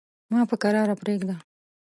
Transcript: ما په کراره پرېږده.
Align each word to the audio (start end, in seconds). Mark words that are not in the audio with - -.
ما 0.31 0.41
په 0.49 0.55
کراره 0.61 0.95
پرېږده. 1.01 1.35